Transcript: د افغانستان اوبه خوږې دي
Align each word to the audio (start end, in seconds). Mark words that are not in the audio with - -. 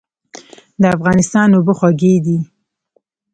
د 0.81 0.83
افغانستان 0.97 1.47
اوبه 1.53 1.73
خوږې 1.79 2.13
دي 2.25 2.37